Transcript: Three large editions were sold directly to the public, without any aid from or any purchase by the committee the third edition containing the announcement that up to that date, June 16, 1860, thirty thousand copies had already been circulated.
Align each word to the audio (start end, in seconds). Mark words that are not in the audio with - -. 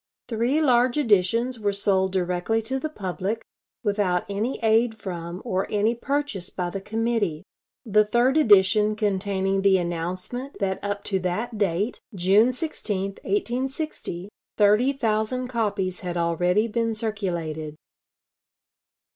Three 0.29 0.59
large 0.63 0.97
editions 0.97 1.59
were 1.59 1.73
sold 1.73 2.11
directly 2.11 2.59
to 2.63 2.79
the 2.79 2.89
public, 2.89 3.43
without 3.83 4.25
any 4.27 4.57
aid 4.63 4.97
from 4.97 5.43
or 5.45 5.67
any 5.69 5.93
purchase 5.93 6.49
by 6.49 6.71
the 6.71 6.81
committee 6.81 7.43
the 7.85 8.03
third 8.03 8.35
edition 8.35 8.95
containing 8.95 9.61
the 9.61 9.77
announcement 9.77 10.57
that 10.57 10.83
up 10.83 11.03
to 11.03 11.19
that 11.19 11.59
date, 11.59 12.01
June 12.15 12.51
16, 12.51 13.01
1860, 13.21 14.29
thirty 14.57 14.91
thousand 14.91 15.49
copies 15.49 15.99
had 15.99 16.17
already 16.17 16.67
been 16.67 16.95
circulated. 16.95 17.75